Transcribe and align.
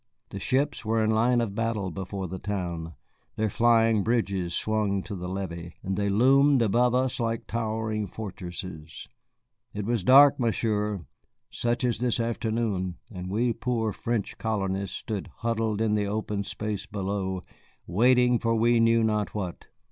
The 0.29 0.39
ships 0.39 0.83
were 0.83 1.03
in 1.03 1.11
line 1.11 1.41
of 1.41 1.53
battle 1.53 1.91
before 1.91 2.27
the 2.27 2.39
town, 2.39 2.95
their 3.35 3.51
flying 3.51 4.01
bridges 4.01 4.55
swung 4.55 5.03
to 5.03 5.15
the 5.15 5.29
levee, 5.29 5.75
and 5.83 5.95
they 5.95 6.09
loomed 6.09 6.63
above 6.63 6.95
us 6.95 7.19
like 7.19 7.45
towering 7.45 8.07
fortresses. 8.07 9.07
It 9.75 9.85
was 9.85 10.03
dark, 10.03 10.39
Monsieur, 10.39 11.05
such 11.51 11.83
as 11.83 11.99
this 11.99 12.19
afternoon, 12.19 12.95
and 13.11 13.29
we 13.29 13.53
poor 13.53 13.91
French 13.93 14.39
colonists 14.39 14.97
stood 14.97 15.29
huddled 15.35 15.81
in 15.81 15.93
the 15.93 16.07
open 16.07 16.43
space 16.45 16.87
below, 16.87 17.43
waiting 17.85 18.39
for 18.39 18.55
we 18.55 18.79
knew 18.79 19.03
not 19.03 19.35
what." 19.35 19.67